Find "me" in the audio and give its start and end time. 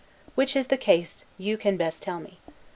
2.19-2.39